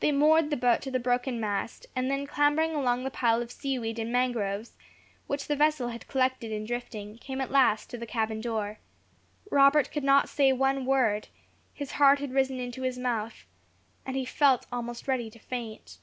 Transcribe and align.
They 0.00 0.10
moored 0.10 0.50
the 0.50 0.56
boat 0.56 0.82
to 0.82 0.90
the 0.90 0.98
broken 0.98 1.38
mast, 1.38 1.86
and 1.94 2.10
then 2.10 2.26
clambering 2.26 2.74
along 2.74 3.04
the 3.04 3.12
pile 3.12 3.40
of 3.40 3.52
sea 3.52 3.78
weed 3.78 3.96
and 4.00 4.10
mangroves, 4.10 4.72
which 5.28 5.46
the 5.46 5.54
vessel 5.54 5.90
had 5.90 6.08
collected 6.08 6.50
in 6.50 6.64
drifting, 6.64 7.16
came 7.18 7.40
at 7.40 7.52
last 7.52 7.88
to 7.90 7.96
the 7.96 8.04
cabin 8.04 8.40
door. 8.40 8.80
Robert 9.52 9.92
could 9.92 10.02
not 10.02 10.28
say 10.28 10.52
one 10.52 10.84
word; 10.84 11.28
his 11.72 11.92
heart 11.92 12.18
had 12.18 12.32
risen 12.32 12.58
into 12.58 12.82
his 12.82 12.98
mouth, 12.98 13.46
and 14.04 14.16
he 14.16 14.24
felt 14.24 14.66
almost 14.72 15.06
ready 15.06 15.30
to 15.30 15.38
faint. 15.38 15.98